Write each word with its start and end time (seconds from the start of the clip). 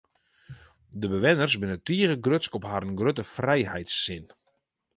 De 1.01 1.07
bewenners 1.13 1.57
binne 1.61 1.77
tige 1.91 2.15
grutsk 2.29 2.57
op 2.59 2.67
harren 2.71 2.97
grutte 2.99 3.25
frijheidssin. 3.35 4.25